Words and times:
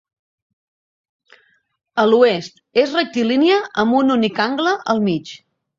A 2.05 2.07
l'oest, 2.13 2.67
és 2.85 2.99
rectilínia 2.99 3.61
amb 3.85 4.01
un 4.03 4.19
únic 4.21 4.45
angle 4.49 4.79
al 4.95 5.09
mig. 5.11 5.37